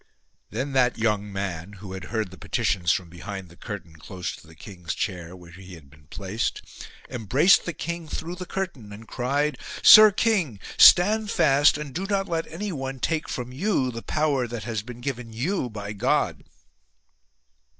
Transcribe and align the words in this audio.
Then 0.49 0.71
that 0.71 0.97
young 0.97 1.31
man, 1.31 1.73
who 1.73 1.93
had 1.93 2.05
heard 2.05 2.31
the 2.31 2.37
petitions 2.39 2.91
from 2.91 3.07
behind 3.07 3.49
the 3.49 3.55
curtain 3.55 3.97
close 3.97 4.35
to 4.35 4.47
the 4.47 4.55
king's 4.55 4.95
chair 4.95 5.35
where 5.35 5.51
he 5.51 5.75
had 5.75 5.91
been 5.91 6.07
placed, 6.07 6.63
embraced 7.07 7.65
the 7.65 7.73
king 7.73 8.07
through 8.07 8.33
the 8.37 8.47
curtain 8.47 8.91
and 8.91 9.07
cried, 9.07 9.59
Sir 9.83 10.11
king, 10.11 10.59
stand 10.75 11.29
fast 11.29 11.77
and 11.77 11.93
do 11.93 12.07
not 12.07 12.27
let 12.27 12.47
anyone 12.47 12.99
take 12.99 13.29
from 13.29 13.51
you 13.53 13.91
the 13.91 14.01
power 14.01 14.47
that 14.47 14.63
has 14.63 14.81
been 14.81 15.01
given 15.01 15.33
you 15.33 15.69
by 15.69 15.93
God." 15.93 16.45